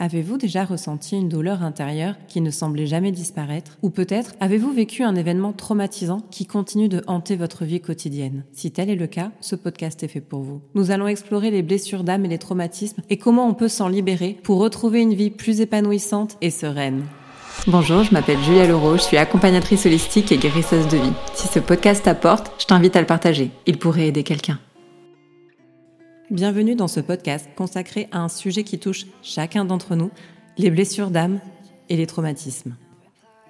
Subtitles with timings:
[0.00, 3.78] Avez-vous déjà ressenti une douleur intérieure qui ne semblait jamais disparaître?
[3.82, 8.44] Ou peut-être avez-vous vécu un événement traumatisant qui continue de hanter votre vie quotidienne?
[8.52, 10.60] Si tel est le cas, ce podcast est fait pour vous.
[10.76, 14.38] Nous allons explorer les blessures d'âme et les traumatismes et comment on peut s'en libérer
[14.44, 17.02] pour retrouver une vie plus épanouissante et sereine.
[17.66, 21.12] Bonjour, je m'appelle Julia Leroux, je suis accompagnatrice holistique et guérisseuse de vie.
[21.34, 23.50] Si ce podcast t'apporte, je t'invite à le partager.
[23.66, 24.60] Il pourrait aider quelqu'un.
[26.30, 30.10] Bienvenue dans ce podcast consacré à un sujet qui touche chacun d'entre nous,
[30.58, 31.40] les blessures d'âme
[31.88, 32.76] et les traumatismes.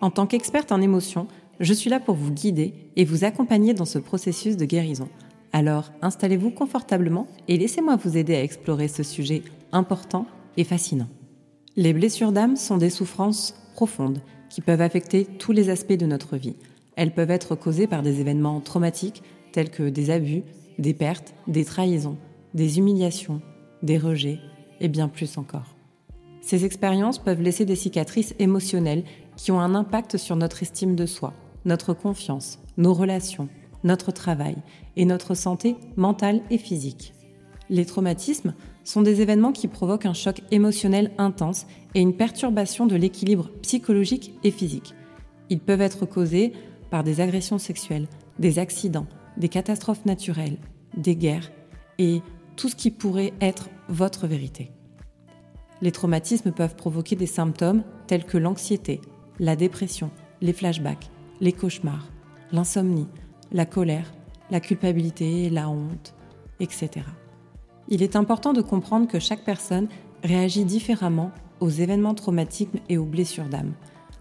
[0.00, 1.28] En tant qu'experte en émotions,
[1.60, 5.08] je suis là pour vous guider et vous accompagner dans ce processus de guérison.
[5.52, 11.08] Alors installez-vous confortablement et laissez-moi vous aider à explorer ce sujet important et fascinant.
[11.76, 14.20] Les blessures d'âme sont des souffrances profondes
[14.50, 16.56] qui peuvent affecter tous les aspects de notre vie.
[16.96, 20.42] Elles peuvent être causées par des événements traumatiques tels que des abus,
[20.80, 22.18] des pertes, des trahisons,
[22.54, 23.42] des humiliations,
[23.82, 24.38] des rejets
[24.80, 25.76] et bien plus encore.
[26.40, 29.04] Ces expériences peuvent laisser des cicatrices émotionnelles
[29.36, 31.32] qui ont un impact sur notre estime de soi,
[31.64, 33.48] notre confiance, nos relations,
[33.82, 34.56] notre travail
[34.96, 37.12] et notre santé mentale et physique.
[37.70, 42.96] Les traumatismes sont des événements qui provoquent un choc émotionnel intense et une perturbation de
[42.96, 44.94] l'équilibre psychologique et physique.
[45.48, 46.52] Ils peuvent être causés
[46.90, 48.06] par des agressions sexuelles,
[48.38, 50.58] des accidents, des catastrophes naturelles,
[50.96, 51.50] des guerres
[51.98, 52.22] et
[52.56, 54.70] tout ce qui pourrait être votre vérité.
[55.82, 59.00] Les traumatismes peuvent provoquer des symptômes tels que l'anxiété,
[59.38, 62.08] la dépression, les flashbacks, les cauchemars,
[62.52, 63.08] l'insomnie,
[63.52, 64.12] la colère,
[64.50, 66.14] la culpabilité, la honte,
[66.60, 66.90] etc.
[67.88, 69.88] Il est important de comprendre que chaque personne
[70.22, 73.74] réagit différemment aux événements traumatiques et aux blessures d'âme.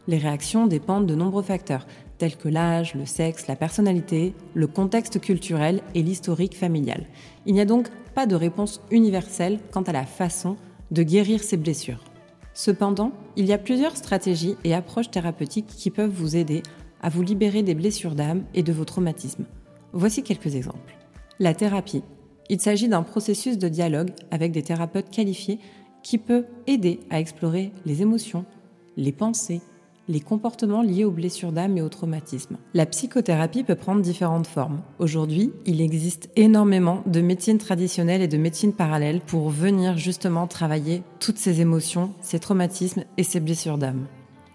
[0.07, 1.85] Les réactions dépendent de nombreux facteurs,
[2.17, 7.05] tels que l'âge, le sexe, la personnalité, le contexte culturel et l'historique familial.
[7.45, 10.55] Il n'y a donc pas de réponse universelle quant à la façon
[10.91, 12.03] de guérir ces blessures.
[12.53, 16.61] Cependant, il y a plusieurs stratégies et approches thérapeutiques qui peuvent vous aider
[17.01, 19.45] à vous libérer des blessures d'âme et de vos traumatismes.
[19.91, 20.97] Voici quelques exemples.
[21.39, 22.03] La thérapie.
[22.49, 25.59] Il s'agit d'un processus de dialogue avec des thérapeutes qualifiés
[26.03, 28.45] qui peut aider à explorer les émotions,
[28.97, 29.61] les pensées,
[30.07, 32.57] les comportements liés aux blessures d'âme et aux traumatismes.
[32.73, 34.81] La psychothérapie peut prendre différentes formes.
[34.99, 41.03] Aujourd'hui, il existe énormément de médecines traditionnelles et de médecines parallèles pour venir justement travailler
[41.19, 44.07] toutes ces émotions, ces traumatismes et ces blessures d'âme.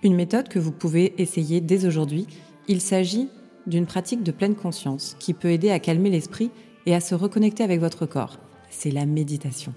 [0.03, 2.27] Une méthode que vous pouvez essayer dès aujourd'hui,
[2.69, 3.29] il s'agit
[3.67, 6.51] d'une pratique de pleine conscience qui peut aider à calmer l'esprit
[6.87, 8.39] et à se reconnecter avec votre corps.
[8.71, 9.73] C'est la méditation.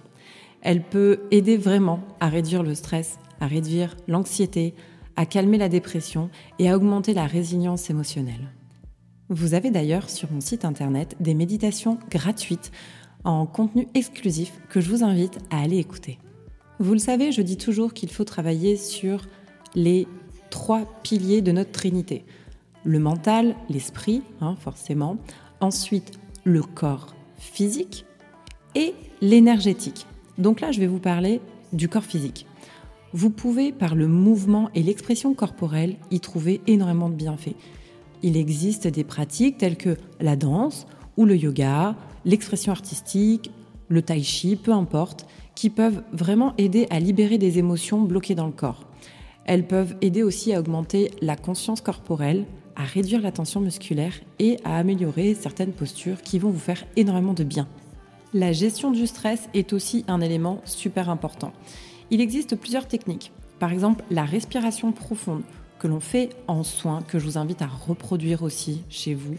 [0.61, 4.75] Elle peut aider vraiment à réduire le stress, à réduire l'anxiété,
[5.15, 6.29] à calmer la dépression
[6.59, 8.51] et à augmenter la résilience émotionnelle.
[9.29, 12.71] Vous avez d'ailleurs sur mon site internet des méditations gratuites
[13.23, 16.19] en contenu exclusif que je vous invite à aller écouter.
[16.79, 19.25] Vous le savez, je dis toujours qu'il faut travailler sur
[19.75, 20.07] les
[20.49, 22.25] trois piliers de notre trinité.
[22.83, 25.17] Le mental, l'esprit, hein, forcément.
[25.59, 28.05] Ensuite, le corps physique
[28.75, 30.07] et l'énergétique.
[30.37, 31.39] Donc là, je vais vous parler
[31.71, 32.47] du corps physique
[33.13, 37.55] vous pouvez, par le mouvement et l'expression corporelle, y trouver énormément de bienfaits.
[38.23, 43.51] Il existe des pratiques telles que la danse ou le yoga, l'expression artistique,
[43.89, 48.45] le tai chi, peu importe, qui peuvent vraiment aider à libérer des émotions bloquées dans
[48.45, 48.85] le corps.
[49.45, 52.45] Elles peuvent aider aussi à augmenter la conscience corporelle,
[52.75, 57.33] à réduire la tension musculaire et à améliorer certaines postures qui vont vous faire énormément
[57.33, 57.67] de bien.
[58.33, 61.51] La gestion du stress est aussi un élément super important.
[62.13, 63.31] Il existe plusieurs techniques.
[63.57, 65.43] Par exemple, la respiration profonde
[65.79, 69.35] que l'on fait en soins, que je vous invite à reproduire aussi chez vous.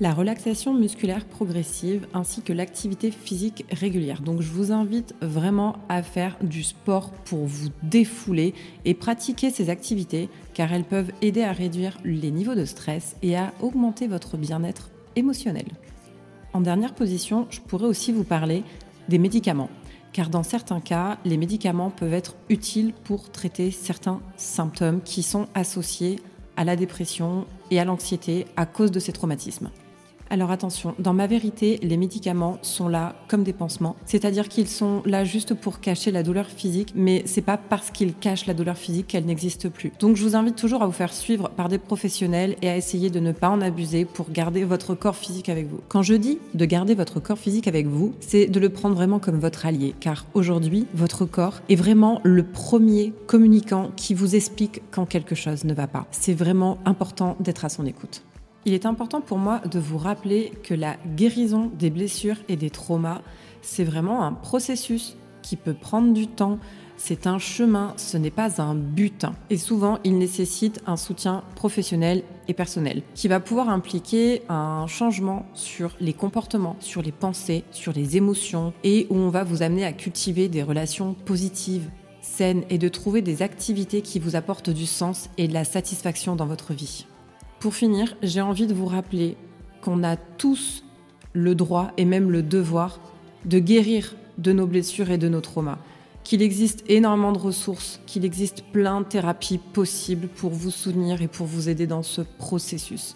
[0.00, 4.22] La relaxation musculaire progressive ainsi que l'activité physique régulière.
[4.22, 8.54] Donc je vous invite vraiment à faire du sport pour vous défouler
[8.86, 13.36] et pratiquer ces activités car elles peuvent aider à réduire les niveaux de stress et
[13.36, 15.66] à augmenter votre bien-être émotionnel.
[16.54, 18.64] En dernière position, je pourrais aussi vous parler
[19.08, 19.70] des médicaments
[20.16, 25.46] car dans certains cas, les médicaments peuvent être utiles pour traiter certains symptômes qui sont
[25.54, 26.18] associés
[26.56, 29.68] à la dépression et à l'anxiété à cause de ces traumatismes.
[30.28, 35.02] Alors attention, dans ma vérité, les médicaments sont là comme des pansements, c'est-à-dire qu'ils sont
[35.04, 38.76] là juste pour cacher la douleur physique, mais c'est pas parce qu'ils cachent la douleur
[38.76, 39.92] physique qu'elle n'existe plus.
[40.00, 43.08] Donc je vous invite toujours à vous faire suivre par des professionnels et à essayer
[43.08, 45.80] de ne pas en abuser pour garder votre corps physique avec vous.
[45.88, 49.20] Quand je dis de garder votre corps physique avec vous, c'est de le prendre vraiment
[49.20, 54.82] comme votre allié, car aujourd'hui, votre corps est vraiment le premier communicant qui vous explique
[54.90, 56.06] quand quelque chose ne va pas.
[56.10, 58.22] C'est vraiment important d'être à son écoute.
[58.66, 62.68] Il est important pour moi de vous rappeler que la guérison des blessures et des
[62.68, 63.22] traumas,
[63.62, 66.58] c'est vraiment un processus qui peut prendre du temps,
[66.96, 69.24] c'est un chemin, ce n'est pas un but.
[69.50, 75.46] Et souvent, il nécessite un soutien professionnel et personnel qui va pouvoir impliquer un changement
[75.54, 79.84] sur les comportements, sur les pensées, sur les émotions et où on va vous amener
[79.84, 81.88] à cultiver des relations positives,
[82.20, 86.34] saines et de trouver des activités qui vous apportent du sens et de la satisfaction
[86.34, 87.06] dans votre vie.
[87.60, 89.36] Pour finir, j'ai envie de vous rappeler
[89.80, 90.84] qu'on a tous
[91.32, 93.00] le droit et même le devoir
[93.44, 95.78] de guérir de nos blessures et de nos traumas
[96.26, 101.28] qu'il existe énormément de ressources, qu'il existe plein de thérapies possibles pour vous soutenir et
[101.28, 103.14] pour vous aider dans ce processus.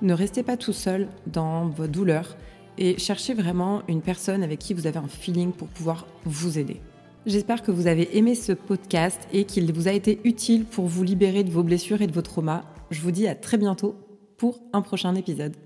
[0.00, 2.36] Ne restez pas tout seul dans vos douleurs
[2.78, 6.80] et cherchez vraiment une personne avec qui vous avez un feeling pour pouvoir vous aider.
[7.26, 11.02] J'espère que vous avez aimé ce podcast et qu'il vous a été utile pour vous
[11.02, 12.62] libérer de vos blessures et de vos traumas.
[12.92, 13.96] Je vous dis à très bientôt
[14.36, 15.56] pour un prochain épisode.